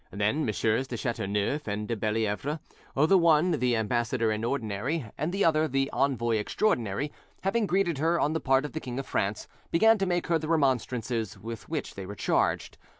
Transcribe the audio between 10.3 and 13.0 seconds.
the remonstrances with which they were charged.